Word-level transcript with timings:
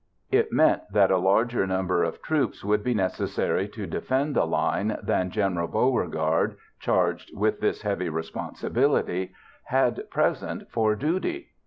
It 0.31 0.51
meant 0.51 0.81
that 0.93 1.11
a 1.11 1.19
larger 1.19 1.67
number 1.67 2.03
of 2.03 2.23
troops 2.23 2.63
would 2.65 2.83
be 2.83 2.95
necessary 2.95 3.67
to 3.67 3.85
defend 3.85 4.35
the 4.35 4.47
line 4.47 4.97
than 5.03 5.29
General 5.29 5.67
Beauregard, 5.67 6.55
charged 6.79 7.37
with 7.37 7.59
this 7.59 7.83
heavy 7.83 8.09
responsibility, 8.09 9.35
had 9.65 10.09
present 10.09 10.71
for 10.71 10.95
duty. 10.95 11.51